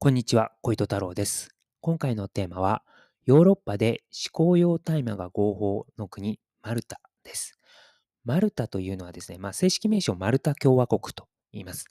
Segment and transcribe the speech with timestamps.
[0.00, 1.48] こんにちは、小糸太郎です。
[1.80, 2.84] 今回のテーマは、
[3.26, 7.58] ヨーロッパで思考用大麻が合法の国、マルタです。
[8.24, 11.86] マルタというのはですね、まあ、正式名称マルタ共和国と言います。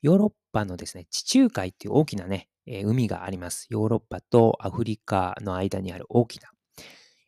[0.00, 3.68] ヨーロッパのですね、地中海っていう大きなね、えー海があります。
[3.70, 6.48] ヨーロッパとアフリカの間にある大きな、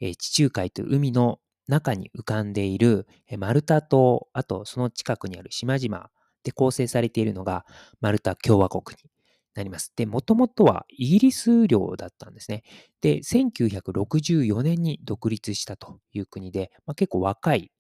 [0.01, 1.39] えー地中海という海の
[1.69, 6.11] 中に浮かんでいるえーマルタ島、あとその近くにある島々
[6.43, 7.65] で構成されているのが
[8.01, 9.14] マルタ共和国に
[9.55, 9.93] なります。
[9.97, 12.63] で、もともとはイギリス領だったんですね。
[13.01, 17.71] で、1964年に独立したという国で、まあ、結構若い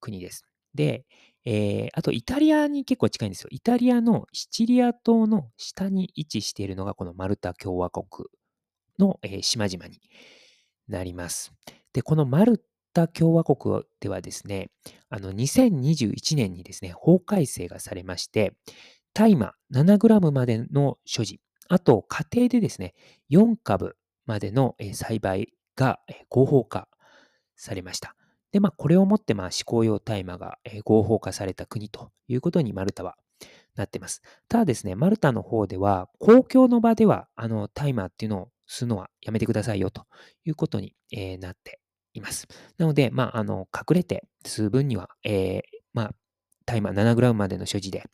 [0.00, 0.44] 国です。
[0.74, 1.04] で、
[1.44, 3.48] えーあとイタリアに結構近いんですよ。
[3.50, 8.06] イタリアのシチリア島の下に位置しているのがこのマルタ共和国
[8.98, 10.00] の、えー島々に
[10.88, 11.52] なります。
[11.92, 14.70] で、このマルタ共和国ではですね、
[15.08, 18.54] あの2021年にですね、法改正がされまして、
[19.14, 22.94] 大麻 7g までの所持、あと家庭でですね、
[23.30, 26.88] 4株までの栽培が合法化
[27.56, 28.14] されました。
[28.52, 33.16] で、まあ、これをもって、まあ、思考用大麻が合法化された国ということにマルタは
[33.76, 34.20] なっています。
[34.48, 40.04] ただですね、マルタの方では、公共の場では、あの、大麻っていうのを吸うのはやめてくださいよと
[40.44, 40.94] いうことに、
[41.40, 41.80] なって
[42.14, 42.46] います。
[42.76, 45.62] なので、まあ、あの、隠れて吸う分には、えー
[45.94, 46.10] まあ、
[46.66, 48.04] 大麻 7g までの所持で、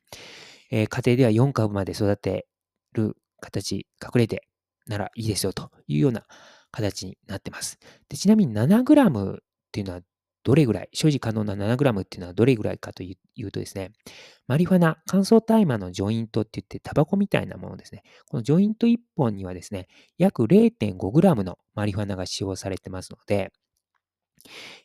[0.70, 2.46] えー家庭では4株まで育て
[2.92, 4.42] る形、隠れて
[4.86, 6.24] ならいいですよというような
[6.70, 7.78] 形になってます。
[8.08, 9.38] でちなみに 7g っ
[9.72, 10.00] ていうのは
[10.44, 13.92] どれぐらい、所持可能な 7g っていうのはどれぐらいかというとですね、
[14.46, 18.02] マリファナ、乾燥大麻のジョイントって言ってタバコみたいなものですね。
[18.28, 23.52] このジョイント1本にはですね、約 0.5g のマリファナが使用されてますので、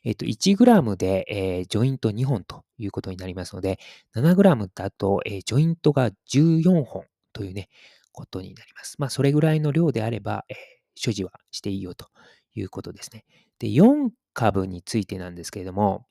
[0.03, 3.79] えっと、1g で、えージョイント2本ということになりますので、
[4.13, 7.69] 7g だと、えージョイントが14本というね、
[8.11, 8.95] ことになります。
[8.99, 10.57] まあ、それぐらいの量であれば、えー
[10.95, 12.07] 所持はしていいよと
[12.53, 13.25] いうことですね。
[13.57, 16.05] で、4株についてなんですけれども、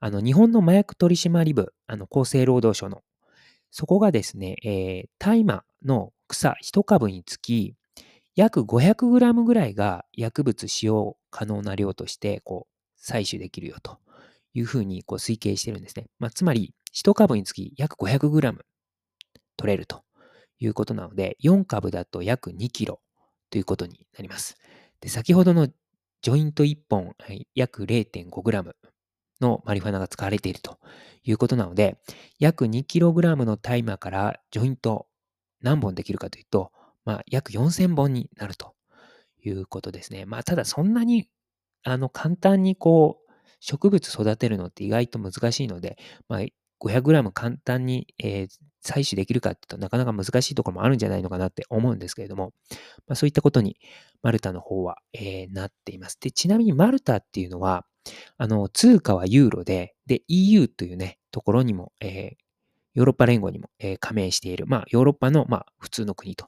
[0.00, 3.02] あの、日本の麻薬取締部、あの、厚生労働省の、
[3.70, 7.74] そこがですね、えー大麻の草1株につき、
[8.36, 13.98] 約 500g ぐらいが薬物使用可能な量として、こう、採取できるよと
[14.54, 16.06] いうふうにこう推計してるんですね。
[16.18, 18.58] まあ、つまり、1株につき約 500g
[19.56, 20.02] 取れると
[20.58, 22.96] いうことなので、4株だと約 2kg
[23.50, 24.56] ということになります。
[25.00, 25.68] で、先ほどの
[26.22, 28.74] ジョイント1本、はい約 0.5g
[29.40, 30.78] のマリファナが使われていると
[31.22, 31.98] いうことなので、
[32.38, 35.06] 約 2kg の大麻からジョイント
[35.60, 36.72] 何本できるかというと、
[37.04, 38.74] まあ、約4000本になると
[39.44, 40.24] いうことですね。
[40.26, 41.28] まあ、ただそんなに、
[41.92, 46.40] あの、簡単にこう、植物育てるのって意外と難しいので、まあ、
[46.80, 48.48] 500g 簡単に、えー
[48.80, 52.52] 採取できるかっていうとなかなか難しいところもあるんじゃないのかなって思うんですけれども、
[53.08, 53.76] まあ、そういったことに
[54.22, 56.16] マルタの方は、えーなっています。
[56.20, 57.84] で、ちなみにマルタっていうのは、
[58.38, 62.36] あの、通貨はユーロで、で、EU というね、ところにも、えー
[62.94, 66.46] ヨーロッパ連合にも、えー加盟している、まあ、ヨーロッパの、まあ、普通の国と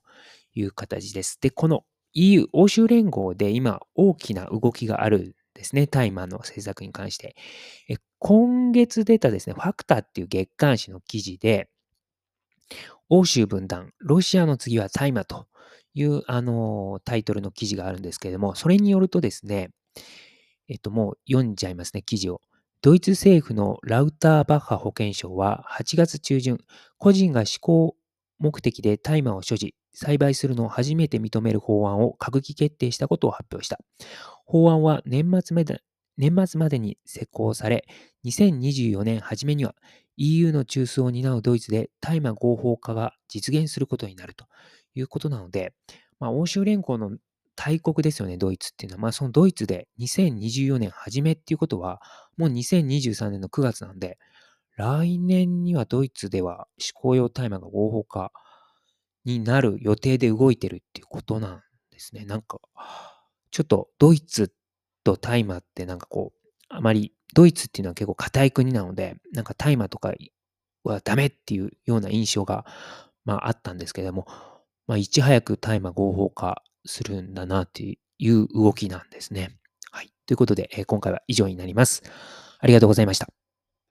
[0.55, 1.39] いう形です。
[1.41, 1.85] で、この
[2.15, 5.87] EU、欧州連合で今、大きな動きがあるんですね。
[5.87, 7.37] 大麻の政策に関して。
[8.19, 11.69] 今月出たですね、ファクターっていう月刊誌の記事で、
[13.09, 15.47] 欧州分断、ロシアの次は大麻と
[15.95, 19.71] いう、あのタイトルの記事があるんですけれども、それによるとですね、
[20.69, 22.41] えっと、もう読んじゃいますね、記事を。
[22.83, 26.59] ドイツ政府のラウターバッハ保健相は8月中旬、
[26.97, 27.97] 個人が思考
[28.41, 33.79] 目的で大麻を所持、栽培するのを初めて認める法案を閣議決定したことを発表した。
[34.47, 35.83] 法案は年末まで
[36.17, 37.87] 年末までに施行され、
[38.25, 39.75] 2024年初めには
[40.17, 44.45] EU の中枢を担うドイツで大麻合法化が実現することになると
[44.95, 45.73] いうことなので、
[46.19, 47.13] まあ、欧州連合の
[47.57, 49.03] 大国ですよね、ドイツっていうのは。
[49.03, 52.01] まあ、そのドイツで2024年初めっていうことは、
[52.37, 54.19] もう2023年の9月なんで、
[54.81, 58.33] 来年にはドイツでは思考用大麻が合法化
[59.27, 61.63] になる予定で動いてるっていうことなん
[61.93, 62.25] ですね。
[62.25, 62.61] なんか、
[63.51, 64.55] ちょっとドイツ
[65.05, 70.15] と大麻ってなんかこう、あまり、ドイツっていうのは結構硬い国なので、なんか大麻とか
[70.83, 72.65] はダメっていうような印象が、
[73.27, 74.27] まああったんですけれども、
[74.87, 79.59] まあいち早く大麻合法化するんだなっていう動きなんですね。
[79.91, 80.11] はい。
[80.27, 82.03] ということで、えー今回は以上になります。
[82.61, 83.40] ありがとうございました。